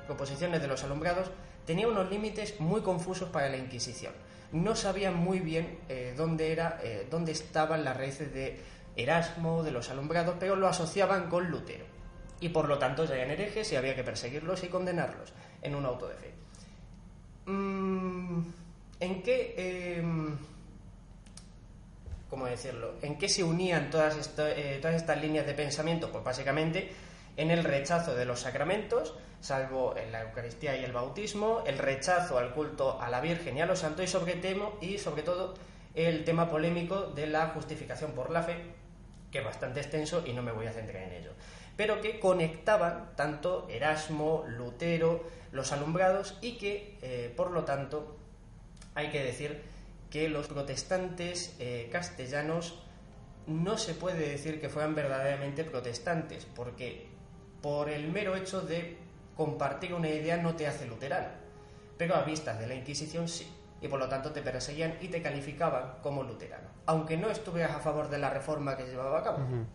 proposiciones 0.05 0.61
de 0.61 0.67
los 0.67 0.83
alumbrados, 0.83 1.29
tenía 1.65 1.87
unos 1.87 2.09
límites 2.09 2.59
muy 2.59 2.81
confusos 2.81 3.29
para 3.29 3.49
la 3.49 3.57
Inquisición. 3.57 4.13
No 4.51 4.75
sabían 4.75 5.15
muy 5.15 5.39
bien 5.39 5.79
dónde, 6.17 6.51
era, 6.51 6.81
dónde 7.09 7.31
estaban 7.31 7.85
las 7.85 7.95
raíces 7.95 8.33
de 8.33 8.59
Erasmo, 8.97 9.63
de 9.63 9.71
los 9.71 9.89
alumbrados, 9.89 10.35
pero 10.39 10.57
lo 10.57 10.67
asociaban 10.67 11.29
con 11.29 11.49
Lutero. 11.49 11.85
Y 12.41 12.49
por 12.49 12.67
lo 12.67 12.77
tanto 12.77 13.05
ya 13.05 13.15
eran 13.15 13.31
herejes 13.31 13.71
y 13.71 13.77
había 13.77 13.95
que 13.95 14.03
perseguirlos 14.03 14.63
y 14.63 14.67
condenarlos 14.67 15.31
en 15.61 15.75
un 15.75 15.85
auto 15.85 16.09
de 16.09 16.15
fe. 16.15 16.33
Mm, 17.45 18.41
¿En 18.99 19.23
qué... 19.23 20.03
¿Cómo 22.31 22.45
decirlo? 22.45 22.93
¿En 23.01 23.17
qué 23.17 23.27
se 23.27 23.43
unían 23.43 23.89
eh, 23.93 24.79
todas 24.81 24.95
estas 24.95 25.21
líneas 25.21 25.45
de 25.45 25.53
pensamiento? 25.53 26.13
Pues 26.13 26.23
básicamente 26.23 26.89
en 27.35 27.51
el 27.51 27.61
rechazo 27.61 28.15
de 28.15 28.23
los 28.23 28.39
sacramentos, 28.39 29.13
salvo 29.41 29.97
en 29.97 30.13
la 30.13 30.21
Eucaristía 30.21 30.77
y 30.77 30.85
el 30.85 30.93
bautismo, 30.93 31.61
el 31.67 31.77
rechazo 31.77 32.37
al 32.37 32.53
culto 32.53 33.01
a 33.01 33.09
la 33.09 33.19
Virgen 33.19 33.57
y 33.57 33.61
a 33.61 33.65
los 33.65 33.79
santos 33.79 34.05
y 34.05 34.07
sobre, 34.07 34.39
y 34.79 34.97
sobre 34.97 35.23
todo 35.23 35.55
el 35.93 36.23
tema 36.23 36.49
polémico 36.49 37.01
de 37.01 37.27
la 37.27 37.47
justificación 37.47 38.13
por 38.13 38.29
la 38.29 38.43
fe, 38.43 38.55
que 39.29 39.39
es 39.39 39.43
bastante 39.43 39.81
extenso 39.81 40.23
y 40.25 40.31
no 40.31 40.41
me 40.41 40.53
voy 40.53 40.67
a 40.67 40.71
centrar 40.71 41.03
en 41.03 41.11
ello, 41.11 41.31
pero 41.75 41.99
que 41.99 42.17
conectaban 42.17 43.13
tanto 43.17 43.67
Erasmo, 43.69 44.45
Lutero, 44.47 45.21
los 45.51 45.73
alumbrados 45.73 46.37
y 46.39 46.57
que, 46.57 46.97
eh, 47.01 47.33
por 47.35 47.51
lo 47.51 47.65
tanto, 47.65 48.15
hay 48.95 49.09
que 49.09 49.21
decir 49.21 49.70
que 50.11 50.29
los 50.29 50.47
protestantes 50.47 51.55
eh, 51.59 51.89
castellanos 51.91 52.77
no 53.47 53.77
se 53.77 53.95
puede 53.95 54.29
decir 54.29 54.61
que 54.61 54.69
fueran 54.69 54.93
verdaderamente 54.93 55.63
protestantes, 55.63 56.45
porque 56.45 57.07
por 57.61 57.89
el 57.89 58.11
mero 58.11 58.35
hecho 58.35 58.61
de 58.61 58.97
compartir 59.35 59.93
una 59.93 60.09
idea 60.09 60.37
no 60.37 60.55
te 60.55 60.67
hace 60.67 60.85
luterano, 60.85 61.29
pero 61.97 62.15
a 62.15 62.23
vistas 62.23 62.59
de 62.59 62.67
la 62.67 62.75
Inquisición 62.75 63.27
sí, 63.27 63.51
y 63.81 63.87
por 63.87 63.99
lo 63.99 64.09
tanto 64.09 64.31
te 64.31 64.41
perseguían 64.41 64.97
y 65.01 65.07
te 65.07 65.21
calificaban 65.21 65.95
como 66.03 66.23
luterano, 66.23 66.67
aunque 66.85 67.17
no 67.17 67.29
estuvieras 67.29 67.77
a 67.77 67.79
favor 67.79 68.09
de 68.09 68.19
la 68.19 68.29
reforma 68.29 68.77
que 68.77 68.83
se 68.83 68.91
llevaba 68.91 69.19
a 69.19 69.23
cabo. 69.23 69.37
Uh 69.37 69.41
-huh. 69.41 69.65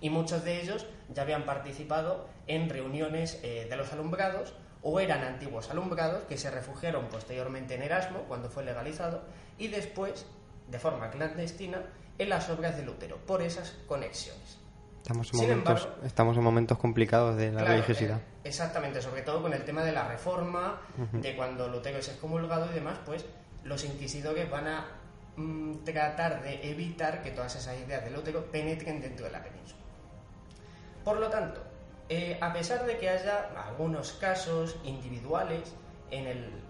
y 0.00 0.10
muchos 0.10 0.44
de 0.44 0.62
ellos 0.62 0.86
ya 1.12 1.22
habían 1.22 1.44
participado 1.44 2.28
en 2.46 2.68
reuniones 2.70 3.40
eh, 3.42 3.66
de 3.68 3.76
los 3.76 3.92
alumbrados 3.92 4.54
o 4.86 5.00
eran 5.00 5.24
antiguos 5.24 5.70
alumbrados 5.70 6.24
que 6.24 6.36
se 6.36 6.50
refugiaron 6.50 7.06
posteriormente 7.08 7.74
en 7.74 7.82
Erasmo 7.82 8.20
cuando 8.28 8.48
fue 8.50 8.64
legalizado 8.64 9.22
y 9.58 9.68
después, 9.68 10.26
de 10.68 10.78
forma 10.78 11.10
clandestina, 11.10 11.82
en 12.18 12.28
las 12.28 12.48
obras 12.50 12.76
de 12.76 12.84
Lutero, 12.84 13.16
por 13.26 13.42
esas 13.42 13.70
conexiones. 13.88 14.58
Estamos 15.02 15.26
en, 15.32 15.38
Sin 15.38 15.48
momentos, 15.48 15.80
embargo- 15.86 16.06
estamos 16.06 16.36
en 16.36 16.42
momentos 16.44 16.78
complicados 16.78 17.36
de 17.36 17.46
la 17.50 17.60
Claro, 17.60 17.68
religiosidad. 17.72 18.18
eh, 18.18 18.22
exactamente, 18.44 19.02
sobre 19.02 19.22
todo 19.22 19.42
con 19.42 19.52
el 19.54 19.64
tema 19.64 19.82
de 19.82 19.92
la 19.92 20.06
reforma, 20.06 20.80
de 21.12 21.34
cuando 21.34 21.66
Lutero 21.68 21.98
es 21.98 22.08
excomulgado 22.08 22.70
y 22.70 22.74
demás, 22.74 22.98
pues 23.04 23.24
los 23.64 23.82
inquisidores 23.84 24.50
van 24.50 24.66
a 24.66 24.86
mm, 25.36 25.78
tratar 25.84 26.42
de 26.42 26.70
evitar 26.70 27.22
que 27.22 27.30
todas 27.32 27.56
esas 27.56 27.76
ideas 27.80 28.04
de 28.04 28.10
Lutero 28.12 28.44
penetren 28.52 29.00
dentro 29.00 29.26
de 29.26 29.32
la 29.32 29.42
península. 29.42 29.80
Por 31.04 31.18
lo 31.18 31.28
tanto, 31.28 31.62
eh, 32.08 32.38
a 32.40 32.52
pesar 32.52 32.84
de 32.84 32.98
que 32.98 33.08
haya 33.08 33.50
algunos 33.66 34.12
casos 34.12 34.76
individuales 34.84 35.74
en, 36.10 36.62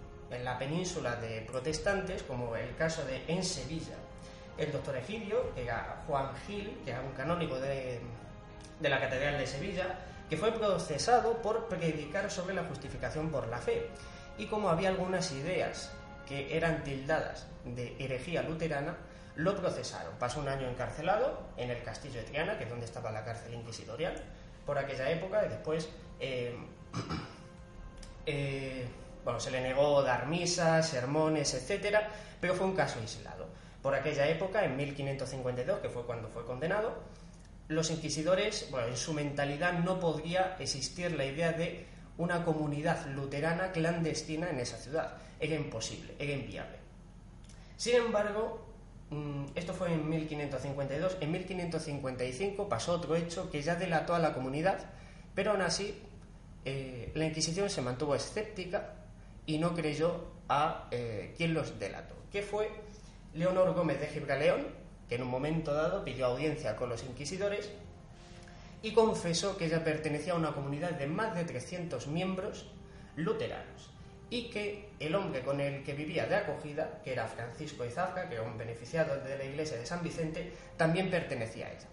la 0.42 0.58
península 0.58 1.14
de 1.16 1.42
protestantes, 1.42 2.22
como 2.24 2.56
el 2.56 2.74
caso 2.76 3.04
de 3.04 3.22
en 3.28 3.44
Sevilla, 3.44 3.94
el 4.58 4.72
doctor 4.72 4.96
Egidio, 4.96 5.54
que 5.54 5.62
era 5.62 6.02
Juan 6.06 6.34
Gil, 6.46 6.80
que 6.84 6.90
era 6.90 7.02
un 7.02 7.12
canónigo 7.12 7.60
de, 7.60 8.00
de 8.80 8.88
la 8.88 8.98
Catedral 8.98 9.38
de 9.38 9.46
Sevilla, 9.46 9.98
que 10.28 10.36
fue 10.36 10.50
procesado 10.52 11.40
por 11.42 11.68
predicar 11.68 12.30
sobre 12.30 12.54
la 12.54 12.64
justificación 12.64 13.30
por 13.30 13.46
la 13.48 13.58
fe. 13.58 13.90
Y 14.36 14.46
como 14.46 14.68
había 14.68 14.88
algunas 14.88 15.30
ideas 15.32 15.92
que 16.26 16.56
eran 16.56 16.82
tildadas 16.82 17.46
de 17.64 17.94
herejía 17.98 18.42
luterana, 18.42 18.96
lo 19.36 19.56
procesaron. 19.56 20.14
Pasó 20.18 20.40
un 20.40 20.48
año 20.48 20.68
encarcelado 20.68 21.48
en 21.56 21.70
el 21.70 21.82
castillo 21.82 22.20
de 22.20 22.26
Triana, 22.26 22.56
que 22.56 22.64
es 22.64 22.70
donde 22.70 22.86
estaba 22.86 23.10
la 23.10 23.24
cárcel 23.24 23.54
inquisitorial, 23.54 24.14
por 24.64 24.78
aquella 24.78 25.10
época, 25.10 25.44
y 25.46 25.48
después 25.48 25.88
eh, 26.20 26.56
eh, 28.26 28.86
bueno, 29.24 29.40
se 29.40 29.50
le 29.50 29.60
negó 29.60 30.02
dar 30.02 30.26
misas, 30.26 30.88
sermones, 30.88 31.54
etcétera, 31.54 32.08
pero 32.40 32.54
fue 32.54 32.66
un 32.66 32.74
caso 32.74 33.00
aislado. 33.00 33.48
Por 33.82 33.94
aquella 33.94 34.28
época, 34.28 34.64
en 34.64 34.76
1552, 34.76 35.80
que 35.80 35.88
fue 35.88 36.04
cuando 36.04 36.28
fue 36.28 36.44
condenado, 36.44 36.94
los 37.68 37.90
inquisidores, 37.90 38.68
bueno, 38.70 38.88
en 38.88 38.96
su 38.96 39.14
mentalidad 39.14 39.72
no 39.78 39.98
podría 39.98 40.56
existir 40.58 41.12
la 41.12 41.24
idea 41.24 41.52
de 41.52 41.86
una 42.18 42.44
comunidad 42.44 43.06
luterana 43.06 43.72
clandestina 43.72 44.50
en 44.50 44.60
esa 44.60 44.76
ciudad. 44.76 45.16
Era 45.40 45.54
imposible, 45.54 46.14
era 46.18 46.32
inviable. 46.32 46.76
Sin 47.76 47.96
embargo, 47.96 48.66
esto 49.54 49.74
fue 49.74 49.92
en 49.92 50.08
1552. 50.08 51.18
En 51.20 51.30
1555 51.32 52.68
pasó 52.68 52.92
otro 52.92 53.16
hecho 53.16 53.50
que 53.50 53.62
ya 53.62 53.76
delató 53.76 54.14
a 54.14 54.18
la 54.18 54.34
comunidad, 54.34 54.78
pero 55.34 55.52
aún 55.52 55.62
así 55.62 56.00
eh, 56.64 57.12
la 57.14 57.26
Inquisición 57.26 57.70
se 57.70 57.82
mantuvo 57.82 58.14
escéptica 58.14 58.94
y 59.46 59.58
no 59.58 59.74
creyó 59.74 60.32
a 60.48 60.88
eh, 60.90 61.34
quien 61.36 61.54
los 61.54 61.78
delató, 61.78 62.14
que 62.32 62.42
fue 62.42 62.70
Leonor 63.34 63.74
Gómez 63.74 64.00
de 64.00 64.06
Gibraleón, 64.08 64.66
que 65.08 65.16
en 65.16 65.22
un 65.22 65.28
momento 65.28 65.74
dado 65.74 66.04
pidió 66.04 66.26
audiencia 66.26 66.76
con 66.76 66.88
los 66.88 67.04
inquisidores 67.04 67.70
y 68.82 68.92
confesó 68.92 69.56
que 69.56 69.66
ella 69.66 69.84
pertenecía 69.84 70.34
a 70.34 70.36
una 70.36 70.52
comunidad 70.52 70.92
de 70.92 71.06
más 71.06 71.34
de 71.34 71.44
300 71.44 72.06
miembros 72.08 72.66
luteranos 73.16 73.93
y 74.34 74.50
que 74.50 74.88
el 74.98 75.14
hombre 75.14 75.42
con 75.42 75.60
el 75.60 75.84
que 75.84 75.94
vivía 75.94 76.26
de 76.26 76.34
acogida, 76.34 77.00
que 77.04 77.12
era 77.12 77.28
Francisco 77.28 77.84
Zafra, 77.88 78.28
que 78.28 78.34
era 78.34 78.42
un 78.42 78.58
beneficiado 78.58 79.20
de 79.20 79.38
la 79.38 79.44
iglesia 79.44 79.76
de 79.76 79.86
San 79.86 80.02
Vicente, 80.02 80.52
también 80.76 81.08
pertenecía 81.08 81.68
a 81.68 81.70
ella. 81.70 81.86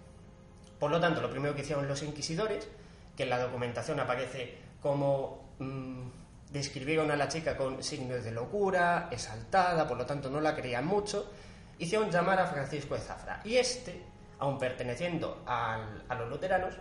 Por 0.80 0.90
lo 0.90 1.00
tanto, 1.00 1.22
lo 1.22 1.30
primero 1.30 1.54
que 1.54 1.62
hicieron 1.62 1.88
los 1.88 2.02
inquisidores, 2.02 2.68
que 3.16 3.24
en 3.24 3.30
la 3.30 3.38
documentación 3.38 4.00
aparece 4.00 4.56
como 4.82 5.52
mm, 5.60 6.08
describieron 6.52 7.12
a 7.12 7.16
la 7.16 7.28
chica 7.28 7.56
con 7.56 7.84
signos 7.84 8.24
de 8.24 8.32
locura, 8.32 9.08
exaltada, 9.12 9.88
por 9.88 10.00
lo 10.00 10.08
tanto 10.08 10.32
no 10.32 10.42
la 10.42 10.56
creían 10.56 10.88
mucho, 10.88 11.32
hicieron 11.78 12.10
llamar 12.10 12.40
a 12.40 12.48
Francisco 12.48 12.96
de 12.96 13.02
Zafra. 13.02 13.42
Y 13.44 13.58
este, 13.58 14.02
aun 14.40 14.58
perteneciendo 14.58 15.44
a 15.46 15.78
los 16.18 16.28
luteranos, 16.28 16.74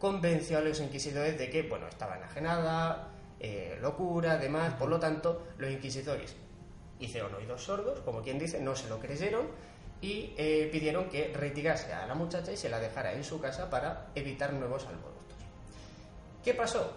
convenció 0.00 0.58
a 0.58 0.60
los 0.62 0.80
inquisidores 0.80 1.38
de 1.38 1.48
que, 1.50 1.62
bueno, 1.62 1.86
estaba 1.86 2.16
enajenada, 2.16 3.10
eh, 3.40 3.78
locura, 3.80 4.36
demás, 4.36 4.74
por 4.74 4.88
lo 4.88 5.00
tanto, 5.00 5.46
los 5.58 5.70
inquisidores 5.70 6.36
hicieron 6.98 7.34
oídos 7.34 7.64
sordos, 7.64 8.00
como 8.00 8.22
quien 8.22 8.38
dice, 8.38 8.60
no 8.60 8.76
se 8.76 8.88
lo 8.88 9.00
creyeron 9.00 9.48
y 10.02 10.34
eh, 10.36 10.68
pidieron 10.70 11.08
que 11.08 11.32
retirase 11.34 11.92
a 11.92 12.06
la 12.06 12.14
muchacha 12.14 12.52
y 12.52 12.56
se 12.56 12.68
la 12.68 12.78
dejara 12.78 13.12
en 13.12 13.24
su 13.24 13.40
casa 13.40 13.68
para 13.70 14.08
evitar 14.14 14.52
nuevos 14.52 14.86
alborotos. 14.86 15.20
¿Qué 16.44 16.54
pasó? 16.54 16.92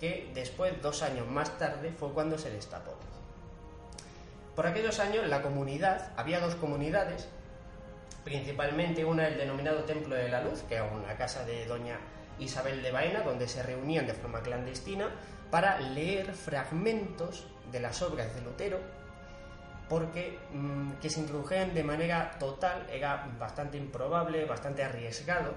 Que 0.00 0.30
después, 0.34 0.80
dos 0.80 1.02
años 1.02 1.28
más 1.28 1.58
tarde, 1.58 1.92
fue 1.92 2.12
cuando 2.12 2.38
se 2.38 2.50
destapó. 2.50 2.94
Por 4.56 4.66
aquellos 4.66 4.98
años, 4.98 5.26
la 5.28 5.42
comunidad, 5.42 6.12
había 6.16 6.40
dos 6.40 6.54
comunidades, 6.56 7.28
principalmente 8.24 9.04
una 9.04 9.28
el 9.28 9.38
denominado 9.38 9.84
Templo 9.84 10.14
de 10.14 10.28
la 10.28 10.42
Luz, 10.42 10.62
que 10.68 10.74
era 10.74 10.84
una 10.84 11.16
casa 11.16 11.44
de 11.44 11.66
doña 11.66 11.98
Isabel 12.38 12.82
de 12.82 12.90
Baena, 12.90 13.20
donde 13.20 13.48
se 13.48 13.62
reunían 13.62 14.06
de 14.06 14.14
forma 14.14 14.40
clandestina 14.40 15.10
para 15.50 15.80
leer 15.80 16.32
fragmentos 16.32 17.46
de 17.70 17.80
las 17.80 18.00
obras 18.02 18.34
de 18.34 18.40
Lutero, 18.42 18.78
porque 19.88 20.38
mm, 20.52 20.92
que 21.00 21.10
se 21.10 21.20
introdujeran 21.20 21.74
de 21.74 21.84
manera 21.84 22.38
total 22.38 22.86
era 22.90 23.28
bastante 23.38 23.76
improbable, 23.76 24.44
bastante 24.46 24.82
arriesgado, 24.82 25.52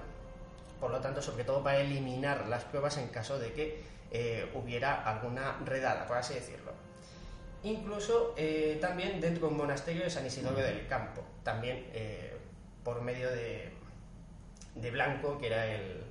por 0.80 0.90
lo 0.90 1.00
tanto, 1.00 1.22
sobre 1.22 1.44
todo 1.44 1.62
para 1.62 1.78
eliminar 1.78 2.46
las 2.46 2.64
pruebas 2.64 2.98
en 2.98 3.08
caso 3.08 3.38
de 3.38 3.52
que 3.52 3.82
eh, 4.10 4.50
hubiera 4.54 5.02
alguna 5.04 5.58
redada, 5.64 6.06
por 6.06 6.18
así 6.18 6.34
decirlo. 6.34 6.72
Incluso 7.62 8.34
eh, 8.36 8.78
también 8.80 9.20
dentro 9.20 9.46
de 9.46 9.52
un 9.52 9.58
monasterio 9.58 10.04
de 10.04 10.10
San 10.10 10.26
Isidoro 10.26 10.56
del 10.56 10.86
Campo, 10.86 11.22
también 11.42 11.86
eh, 11.92 12.36
por 12.84 13.00
medio 13.00 13.30
de, 13.30 13.72
de 14.74 14.90
Blanco, 14.90 15.38
que 15.38 15.46
era 15.46 15.66
el, 15.66 16.04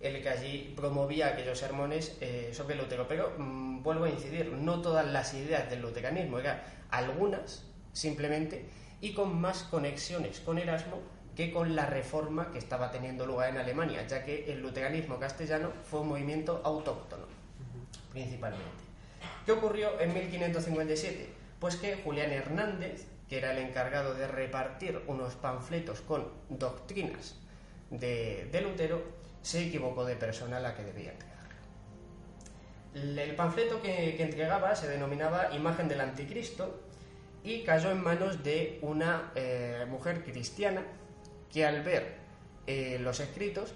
el 0.00 0.22
que 0.22 0.28
allí 0.30 0.72
promovía 0.74 1.28
aquellos 1.28 1.58
sermones 1.58 2.16
eh, 2.20 2.50
sobre 2.52 2.74
Lutero. 2.74 3.06
Pero 3.06 3.34
mm, 3.36 3.82
vuelvo 3.82 4.04
a 4.04 4.10
incidir, 4.10 4.50
no 4.52 4.80
todas 4.80 5.06
las 5.06 5.34
ideas 5.34 5.68
del 5.70 5.82
luteranismo, 5.82 6.38
eran 6.38 6.62
algunas 6.90 7.64
simplemente, 7.92 8.64
y 9.00 9.12
con 9.12 9.40
más 9.40 9.62
conexiones 9.64 10.40
con 10.40 10.58
Erasmo 10.58 11.00
que 11.34 11.52
con 11.52 11.74
la 11.74 11.86
reforma 11.86 12.50
que 12.52 12.58
estaba 12.58 12.90
teniendo 12.90 13.26
lugar 13.26 13.50
en 13.50 13.58
Alemania, 13.58 14.06
ya 14.06 14.24
que 14.24 14.52
el 14.52 14.60
luteranismo 14.60 15.18
castellano 15.18 15.70
fue 15.84 16.00
un 16.00 16.08
movimiento 16.08 16.60
autóctono, 16.64 17.24
principalmente. 18.12 18.64
¿Qué 19.46 19.52
ocurrió 19.52 20.00
en 20.00 20.12
1557? 20.12 21.28
Pues 21.58 21.76
que 21.76 21.96
Julián 21.96 22.32
Hernández, 22.32 23.06
que 23.28 23.38
era 23.38 23.52
el 23.52 23.58
encargado 23.58 24.14
de 24.14 24.26
repartir 24.26 25.00
unos 25.06 25.34
panfletos 25.34 26.00
con 26.00 26.28
doctrinas 26.48 27.36
de, 27.90 28.48
de 28.50 28.60
Lutero, 28.60 29.19
se 29.42 29.66
equivocó 29.66 30.04
de 30.04 30.16
persona 30.16 30.58
a 30.58 30.60
la 30.60 30.74
que 30.74 30.84
debía 30.84 31.12
entregar. 31.12 31.30
El 32.94 33.34
panfleto 33.36 33.80
que, 33.80 34.14
que 34.16 34.22
entregaba 34.22 34.74
se 34.74 34.88
denominaba 34.88 35.54
Imagen 35.54 35.88
del 35.88 36.00
Anticristo 36.00 36.80
y 37.42 37.62
cayó 37.62 37.90
en 37.90 38.02
manos 38.02 38.42
de 38.42 38.78
una 38.82 39.32
eh, 39.34 39.86
mujer 39.88 40.22
cristiana 40.22 40.82
que 41.50 41.64
al 41.64 41.82
ver 41.82 42.16
eh, 42.66 42.98
los 43.00 43.20
escritos 43.20 43.74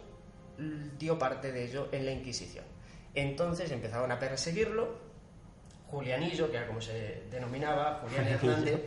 dio 0.99 1.18
parte 1.18 1.50
de 1.50 1.64
ello 1.64 1.88
en 1.90 2.04
la 2.04 2.12
Inquisición. 2.12 2.64
Entonces 3.14 3.71
empezaron 3.71 4.11
a 4.12 4.18
perseguirlo. 4.18 5.02
Julianillo, 5.88 6.50
que 6.50 6.56
era 6.56 6.66
como 6.66 6.80
se 6.80 7.25
denominaba, 7.30 8.00
Julián 8.02 8.26
Hernández, 8.28 8.80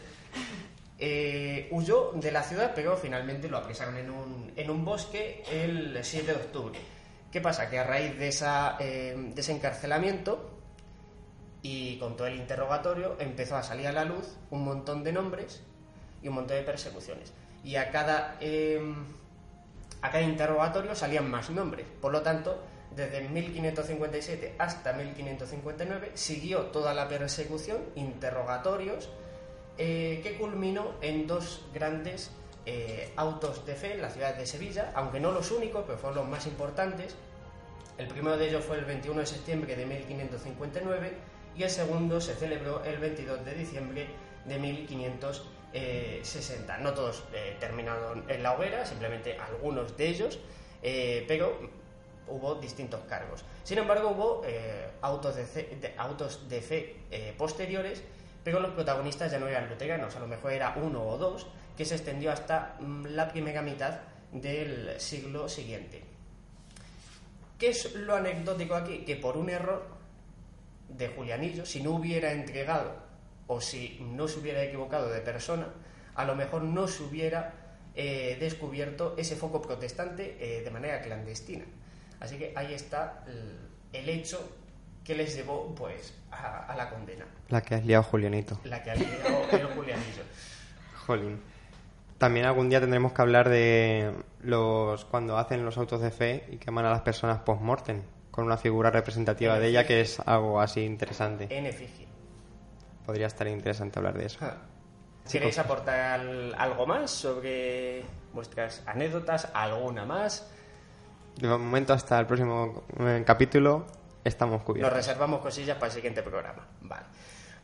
eh, 1.00 1.68
huyó 1.72 2.12
de 2.14 2.32
la 2.32 2.44
ciudad, 2.44 2.72
pero 2.74 2.98
finalmente 2.98 3.48
lo 3.48 3.58
apresaron 3.58 3.98
en 3.98 4.10
un, 4.10 4.52
en 4.56 4.70
un 4.70 4.84
bosque 4.84 5.44
el 5.52 5.98
7 6.02 6.26
de 6.26 6.34
octubre. 6.34 6.80
¿Qué 7.32 7.42
pasa? 7.42 7.70
Que 7.70 7.78
a 7.78 7.84
raíz 7.84 8.18
de, 8.18 8.30
esa, 8.30 8.78
eh, 8.80 9.16
de 9.16 9.42
ese 9.42 9.52
encarcelamiento 9.52 10.58
y 11.62 11.98
con 12.00 12.16
todo 12.16 12.28
el 12.28 12.36
interrogatorio 12.36 13.18
empezó 13.20 13.58
a 13.58 13.64
salir 13.64 13.88
a 13.88 13.92
la 13.92 14.06
luz 14.06 14.38
un 14.50 14.64
montón 14.64 15.04
de 15.04 15.12
nombres 15.12 15.62
y 16.24 16.30
un 16.30 16.36
montón 16.36 16.58
de 16.58 16.64
persecuciones. 16.64 17.34
Y 17.64 17.76
a 17.76 17.92
cada, 17.92 18.38
eh, 18.40 18.82
a 20.02 20.10
cada 20.10 20.24
interrogatorio 20.24 20.96
salían 20.96 21.30
más 21.30 21.50
nombres. 21.50 21.86
Por 22.02 22.12
lo 22.12 22.22
tanto, 22.22 22.64
desde 22.96 23.28
1557 23.28 24.56
hasta 24.58 24.94
1559 24.94 26.12
siguió 26.16 26.62
toda 26.68 26.94
la 26.94 27.08
persecución, 27.08 27.82
interrogatorios, 27.96 29.10
eh, 29.78 30.20
que 30.24 30.38
culminó 30.38 30.94
en 31.02 31.28
dos 31.28 31.66
grandes 31.74 32.32
eh, 32.66 33.12
autos 33.16 33.66
de 33.66 33.76
fe 33.76 33.94
en 33.94 34.02
la 34.02 34.10
ciudad 34.10 34.36
de 34.36 34.46
Sevilla, 34.46 34.92
aunque 34.96 35.20
no 35.20 35.32
los 35.32 35.52
únicos, 35.52 35.84
pero 35.86 35.98
fueron 35.98 36.20
los 36.20 36.28
más 36.28 36.48
importantes. 36.48 37.16
El 37.98 38.08
primero 38.08 38.38
de 38.38 38.50
ellos 38.50 38.64
fue 38.64 38.78
el 38.78 38.86
21 38.86 39.20
de 39.20 39.26
septiembre 39.26 39.76
de 39.76 39.86
1559 39.86 41.14
y 41.56 41.64
el 41.64 41.70
segundo 41.70 42.22
se 42.22 42.36
celebró 42.36 42.84
el 42.84 42.98
22 42.98 43.44
de 43.44 43.54
diciembre 43.56 44.08
de 44.46 44.58
eh, 45.74 46.20
60. 46.24 46.78
No 46.78 46.94
todos 46.94 47.24
eh, 47.34 47.58
terminaron 47.60 48.24
en 48.30 48.44
la 48.44 48.54
hoguera, 48.54 48.86
simplemente 48.86 49.38
algunos 49.38 49.98
de 49.98 50.08
ellos, 50.08 50.40
eh, 50.82 51.26
pero 51.28 51.58
hubo 52.28 52.56
distintos 52.56 53.02
cargos. 53.08 53.44
Sin 53.64 53.78
embargo, 53.78 54.10
hubo 54.10 54.42
eh, 54.46 54.90
autos, 55.02 55.36
de 55.36 56.62
fe, 56.62 56.96
eh, 57.12 57.34
posteriores, 57.38 58.04
pero 58.48 58.62
los 58.62 58.72
protagonistas 58.72 59.30
ya 59.30 59.40
no 59.40 59.50
eran 59.50 59.68
luteranos, 59.68 60.16
a 60.16 60.22
lo 60.22 60.28
mejor 60.28 60.54
era 60.54 60.74
uno 60.78 61.06
o 61.06 61.18
dos, 61.18 61.48
que 61.76 61.84
se 61.84 61.96
extendió 61.96 62.32
hasta 62.32 62.78
mm, 62.80 63.08
la 63.08 63.28
primera 63.28 63.62
mitad 63.62 64.00
del 64.32 64.98
siglo 65.02 65.50
siguiente. 65.50 66.02
¿Qué 67.60 67.72
es 67.72 67.94
lo 67.94 68.16
anecdótico 68.16 68.76
aquí? 68.76 69.00
Que 69.00 69.18
por 69.18 69.36
un 69.36 69.50
error 69.50 69.86
de 70.88 71.10
Julianillo, 71.10 71.66
si 71.66 71.84
no 71.84 71.92
hubiera 71.92 72.32
entregado 72.32 72.96
o 73.48 73.60
si 73.60 74.00
no 74.00 74.30
se 74.30 74.40
hubiera 74.40 74.64
equivocado 74.64 75.10
de 75.10 75.20
persona, 75.20 75.68
a 76.16 76.24
lo 76.24 76.34
mejor 76.34 76.64
no 76.64 76.88
se 76.88 77.04
hubiera 77.04 77.54
eh, 77.96 78.38
descubierto 78.40 79.14
ese 79.18 79.36
foco 79.36 79.62
protestante 79.62 80.38
eh, 80.40 80.62
de 80.62 80.72
manera 80.72 81.02
clandestina. 81.02 81.66
Así 82.22 82.38
que 82.38 82.54
ahí 82.56 82.74
está 82.74 83.26
el, 83.28 83.58
el 83.92 84.08
hecho 84.08 84.40
que 85.08 85.16
les 85.16 85.34
llevó 85.34 85.74
pues 85.74 86.14
a, 86.32 86.66
a, 86.66 86.76
la 86.76 86.90
condena. 86.90 87.26
La 87.48 87.62
que 87.62 87.76
has 87.76 87.86
liado 87.86 88.04
Julianito. 88.04 88.60
La 88.66 88.84
que 88.84 88.92
ha 88.92 88.96
liado 88.96 89.48
el 89.54 89.68
Julianillo. 89.68 90.24
Jolín. 91.06 91.42
También 92.18 92.46
algún 92.46 92.68
día 92.68 92.82
tendremos 92.82 93.14
que 93.14 93.22
hablar 93.22 93.48
de 93.48 94.12
los 94.42 95.06
cuando 95.06 95.38
hacen 95.38 95.64
los 95.64 95.78
autos 95.78 96.02
de 96.02 96.12
fe 96.12 96.46
y 96.52 96.58
queman 96.58 96.86
a 96.86 96.90
las 96.90 97.02
personas 97.02 97.40
post-mortem 97.40 98.02
con 98.32 98.44
una 98.44 98.58
figura 98.58 98.92
representativa 98.92 99.56
en 99.56 99.62
de 99.62 99.68
ella 99.70 99.88
que 99.88 100.02
es 100.02 100.20
algo 100.20 100.60
así 100.60 100.82
interesante. 100.82 101.48
En 101.50 101.68
efigie. 101.68 102.06
Podría 103.06 103.28
estar 103.28 103.48
interesante 103.48 104.00
hablar 104.00 104.18
de 104.18 104.26
eso. 104.26 104.40
Ah. 104.42 104.58
¿Queréis 105.32 105.58
aportar 105.58 106.22
algo 106.58 106.86
más 106.86 107.12
sobre 107.12 108.04
vuestras 108.34 108.84
anécdotas? 108.86 109.50
¿Alguna 109.54 110.06
más? 110.06 110.50
De 111.38 111.48
momento, 111.48 111.94
hasta 111.94 112.20
el 112.20 112.26
próximo 112.26 112.84
eh, 113.00 113.24
capítulo, 113.26 113.86
estamos 114.28 114.64
cubiertos. 114.64 114.92
Nos 114.92 114.98
reservamos 114.98 115.42
cosillas 115.42 115.76
para 115.76 115.88
el 115.88 115.94
siguiente 115.94 116.22
programa. 116.24 116.68
Vale. 116.82 117.06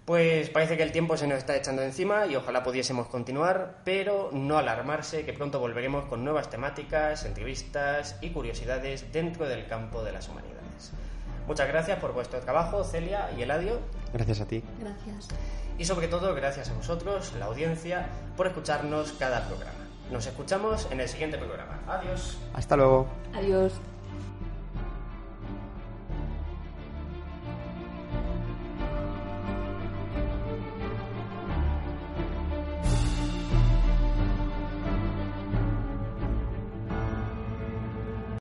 Pues 0.06 0.50
parece 0.50 0.76
que 0.76 0.84
el 0.84 0.92
tiempo 0.92 1.16
se 1.16 1.28
nos 1.28 1.38
está 1.38 1.56
echando 1.56 1.82
encima 1.82 2.26
y 2.26 2.36
ojalá 2.36 2.62
pudiésemos 2.62 3.08
continuar, 3.08 3.78
pero 3.86 4.32
no 4.34 4.58
alarmarse, 4.58 5.24
que 5.24 5.32
pronto 5.32 5.62
volveremos 5.62 6.06
con 6.06 6.26
nuevas 6.26 6.50
temáticas, 6.50 7.24
entrevistas 7.24 8.18
y 8.20 8.32
curiosidades 8.32 9.14
dentro 9.14 9.48
del 9.48 9.66
campo 9.66 10.04
de 10.04 10.12
las 10.12 10.28
humanidades. 10.28 10.92
Muchas 11.48 11.70
gracias 11.70 12.00
por 12.00 12.14
vuestro 12.14 12.40
trabajo, 12.42 12.84
Celia 12.84 13.30
y 13.38 13.44
Eladio. 13.44 13.80
Gracias 14.14 14.42
a 14.42 14.46
ti. 14.46 14.62
Gracias. 14.80 15.30
Y 15.78 15.86
sobre 15.86 16.08
todo, 16.10 16.36
gracias 16.36 16.70
a 16.70 16.74
vosotros, 16.74 17.34
la 17.40 17.46
audiencia, 17.46 18.08
por 18.36 18.48
escucharnos 18.48 19.14
cada 19.14 19.48
programa. 19.48 19.72
Nos 20.12 20.28
escuchamos 20.28 20.88
en 20.92 21.00
el 21.00 21.08
siguiente 21.08 21.38
programa. 21.38 21.80
Adiós. 21.88 22.38
Hasta 22.54 22.76
luego. 22.76 23.08
Adiós. 23.34 23.74